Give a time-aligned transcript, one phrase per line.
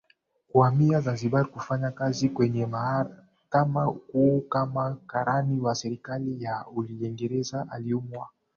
[0.47, 8.29] kuhamia Zanzibar kufanya kazi kwenye mahakama kuu kama karani wa serikali ya Uingerezea Alimuoa